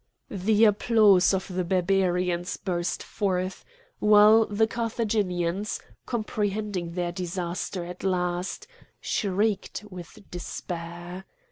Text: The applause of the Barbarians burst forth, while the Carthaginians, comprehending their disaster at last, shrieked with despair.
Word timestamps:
The 0.31 0.65
applause 0.65 1.31
of 1.31 1.47
the 1.47 1.63
Barbarians 1.63 2.57
burst 2.57 3.03
forth, 3.03 3.63
while 3.99 4.47
the 4.47 4.65
Carthaginians, 4.65 5.79
comprehending 6.07 6.93
their 6.93 7.11
disaster 7.11 7.85
at 7.85 8.03
last, 8.03 8.65
shrieked 8.99 9.85
with 9.91 10.17
despair. 10.31 11.25